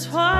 [0.00, 0.39] Twilight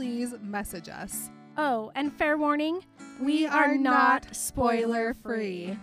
[0.00, 1.28] please message us.
[1.58, 2.86] Oh, and fair warning,
[3.20, 5.76] we, are, not spoiler free.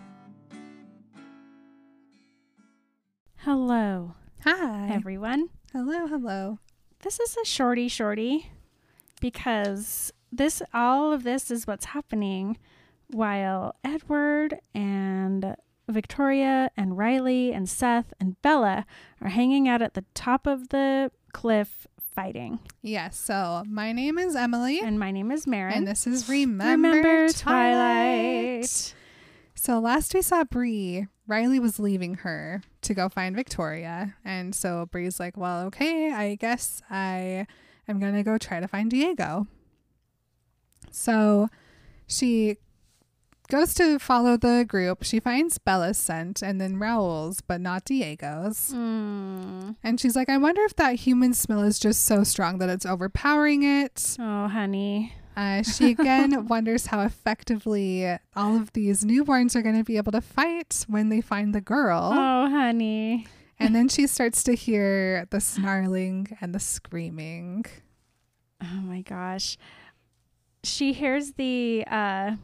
[3.36, 4.90] Hello, Hi.
[4.92, 5.50] everyone.
[5.72, 6.58] hello, hello.
[7.04, 8.50] This is a shorty shorty
[9.22, 12.58] because this all of this is what's happening
[13.12, 15.56] while Edward and
[15.88, 18.88] Victoria and Riley and Seth and Bella
[19.22, 21.86] are hanging out at the top of the cliff
[22.18, 22.58] fighting.
[22.82, 25.76] Yes, so my name is Emily, And my name is Marin.
[25.76, 28.64] and this is Remember, Remember Twilight.
[28.66, 28.94] Twilight.
[29.54, 34.16] So last we saw Bree, Riley was leaving her to go find Victoria.
[34.26, 37.46] And so Bree's like, well, okay, I guess I
[37.88, 39.46] am going to go try to find Diego.
[40.90, 41.50] So
[42.08, 42.58] she
[43.48, 45.04] goes to follow the group.
[45.04, 48.74] She finds Bella's scent and then Raoul's, but not Diego's.
[48.74, 49.76] Mm.
[49.84, 52.86] And she's like, I wonder if that human smell is just so strong that it's
[52.86, 54.16] overpowering it.
[54.20, 55.14] Oh, honey.
[55.36, 60.12] Uh, she again wonders how effectively all of these newborns are going to be able
[60.12, 62.12] to fight when they find the girl.
[62.12, 63.28] Oh, honey.
[63.60, 67.66] And then she starts to hear the snarling and the screaming.
[68.64, 69.58] Oh my gosh.
[70.64, 72.36] She hears the uh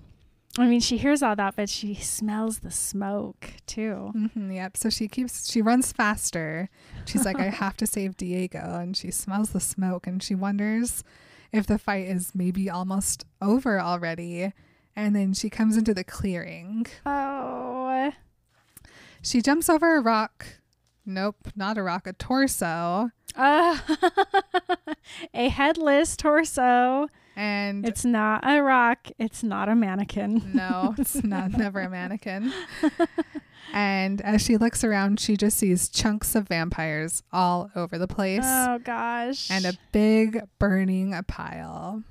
[0.58, 4.12] I mean she hears all that but she smells the smoke too.
[4.14, 4.78] hmm yep.
[4.78, 6.70] So she keeps, she runs faster.
[7.06, 8.78] She's like, I have to save Diego.
[8.80, 11.04] And she smells the smoke and she wonders
[11.52, 14.54] if the fight is maybe almost over already.
[14.96, 16.86] And then she comes into the clearing.
[17.06, 18.12] Oh.
[19.24, 20.46] She jumps over a rock.
[21.06, 23.10] Nope, not a rock, a torso.
[23.36, 23.78] Uh,
[25.34, 27.08] a headless torso.
[27.36, 30.52] And It's not a rock, it's not a mannequin.
[30.54, 32.54] no, it's not never a mannequin.
[33.74, 38.44] and as she looks around, she just sees chunks of vampires all over the place
[38.46, 39.50] Oh gosh.
[39.50, 42.04] and a big burning pile.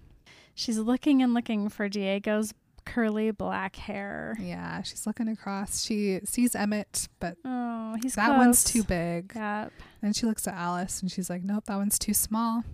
[0.55, 2.53] She's looking and looking for Diego's
[2.85, 4.37] curly black hair.
[4.41, 5.85] Yeah, she's looking across.
[5.85, 9.33] She sees Emmett, but Oh, he's that one's too big.
[9.37, 9.73] Yep.
[10.03, 12.65] Then she looks at Alice and she's like, nope, that one's too small.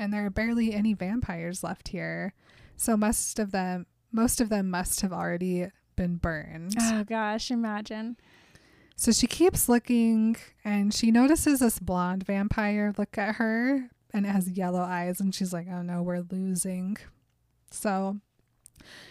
[0.00, 2.32] And there are barely any vampires left here.
[2.74, 6.74] So most of them most of them must have already been burned.
[6.80, 8.16] Oh gosh, imagine.
[8.96, 14.30] So she keeps looking and she notices this blonde vampire look at her and it
[14.30, 16.96] has yellow eyes and she's like, "Oh no, we're losing."
[17.70, 18.16] So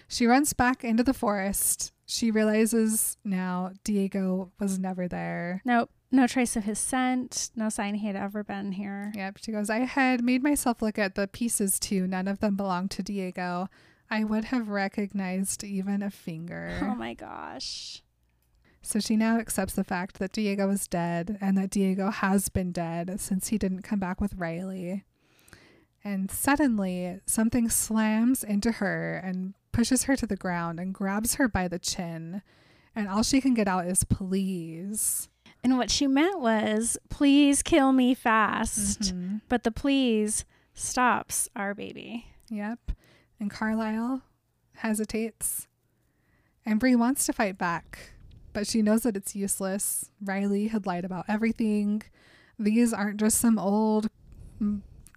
[0.07, 1.94] she runs back into the forest.
[2.07, 5.62] She realizes now Diego was never there.
[5.63, 5.91] Nope.
[6.11, 7.51] No trace of his scent.
[7.56, 9.11] No sign he had ever been here.
[9.15, 12.07] Yep, she goes, "I had made myself look at the pieces too.
[12.07, 13.67] None of them belonged to Diego.
[14.09, 18.01] I would have recognized even a finger." Oh my gosh.
[18.81, 22.71] So she now accepts the fact that Diego is dead and that Diego has been
[22.71, 25.03] dead since he didn't come back with Riley.
[26.03, 31.47] And suddenly, something slams into her and pushes her to the ground and grabs her
[31.50, 32.41] by the chin.
[32.95, 35.27] And all she can get out is please.
[35.63, 39.13] And what she meant was, please kill me fast.
[39.13, 39.41] Mhm.
[39.50, 42.27] But the please stops our baby.
[42.50, 42.94] Yep.
[43.39, 44.21] And Carlisle
[44.75, 45.67] hesitates.
[46.65, 48.13] And Bree wants to fight back,
[48.53, 50.11] but she knows that it's useless.
[50.21, 52.03] Riley had lied about everything.
[52.57, 54.09] These aren't just some old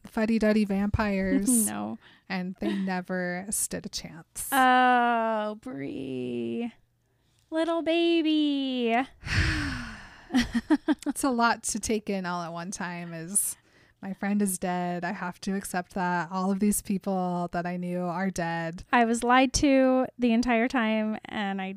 [0.07, 1.49] fuddy duddy vampires.
[1.67, 1.99] no.
[2.29, 4.49] And they never stood a chance.
[4.51, 6.73] Oh, Bree.
[7.51, 8.97] Little baby.
[11.07, 13.57] it's a lot to take in all at one time is
[14.03, 15.05] my friend is dead.
[15.05, 16.29] I have to accept that.
[16.33, 18.85] All of these people that I knew are dead.
[18.93, 21.77] I was lied to the entire time and I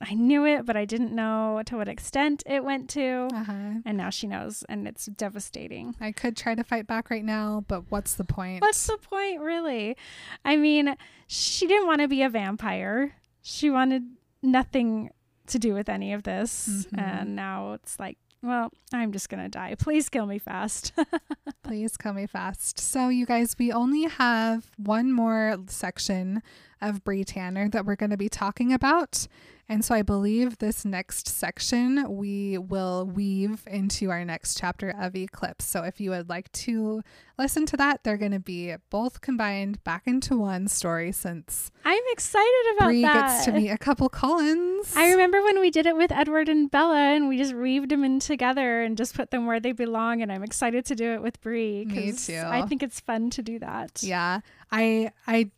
[0.00, 3.28] I knew it, but I didn't know to what extent it went to.
[3.34, 3.80] Uh-huh.
[3.84, 5.96] And now she knows and it's devastating.
[6.00, 8.62] I could try to fight back right now, but what's the point?
[8.62, 9.96] What's the point really?
[10.44, 10.96] I mean,
[11.26, 13.16] she didn't want to be a vampire.
[13.42, 14.04] She wanted
[14.40, 15.10] nothing
[15.48, 16.86] to do with any of this.
[16.92, 16.98] Mhm.
[17.00, 19.74] And now it's like, well, I'm just going to die.
[19.78, 20.92] Please kill me fast.
[21.64, 22.78] Please kill me fast.
[22.78, 26.42] So, you guys, we only have one more section
[26.80, 29.26] of Bree Tanner that we're going to be talking about.
[29.70, 35.14] And so, I believe this next section we will weave into our next chapter of
[35.14, 35.66] Eclipse.
[35.66, 37.02] So, if you would like to
[37.38, 42.02] listen to that, they're going to be both combined back into one story since I'm
[42.12, 43.12] excited about Bree that.
[43.12, 44.96] gets to meet a couple Cullens.
[44.96, 48.04] I remember when we did it with Edward and Bella and we just weaved them
[48.04, 50.22] in together and just put them where they belong.
[50.22, 51.84] And I'm excited to do it with Bree.
[51.84, 52.42] Me too.
[52.42, 54.02] I think it's fun to do that.
[54.02, 54.40] Yeah,
[54.72, 55.50] I I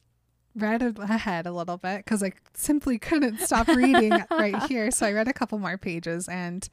[0.61, 4.91] read ahead a little bit because I simply couldn't stop reading right here.
[4.91, 6.69] So I read a couple more pages, and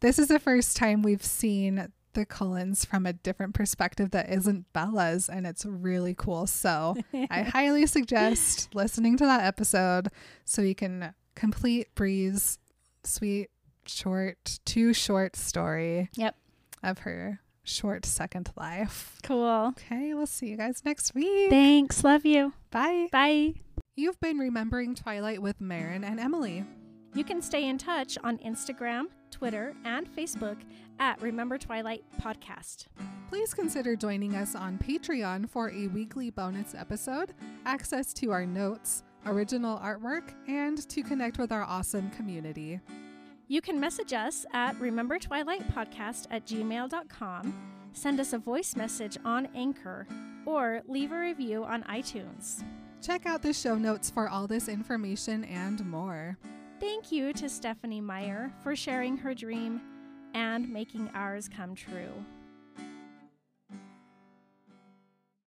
[0.00, 4.72] this is the first time we've seen the Cullens from a different perspective that isn't
[4.72, 6.46] Bella's, and it's really cool.
[6.46, 6.96] So
[7.30, 10.08] I highly suggest listening to that episode
[10.44, 12.58] so you can complete Bree's
[13.04, 13.50] sweet,
[13.86, 16.10] short, too short story.
[16.14, 16.36] Yep.
[16.82, 19.18] Of her short second life.
[19.22, 19.72] Cool.
[19.78, 21.50] Okay, we'll see you guys next week.
[21.50, 22.02] Thanks.
[22.04, 22.52] Love you.
[22.70, 23.08] Bye.
[23.12, 23.54] Bye.
[23.96, 26.64] You've been remembering Twilight with Marin and Emily.
[27.14, 30.56] You can stay in touch on Instagram, Twitter, and Facebook
[30.98, 32.86] at Remember Twilight Podcast.
[33.28, 37.34] Please consider joining us on Patreon for a weekly bonus episode,
[37.66, 42.80] access to our notes, original artwork, and to connect with our awesome community.
[43.52, 47.54] You can message us at remembertwilightpodcast Twilight Podcast at gmail.com,
[47.92, 50.06] send us a voice message on Anchor,
[50.46, 52.64] or leave a review on iTunes.
[53.02, 56.38] Check out the show notes for all this information and more.
[56.80, 59.82] Thank you to Stephenie Meyer for sharing her dream
[60.32, 62.24] and making ours come true.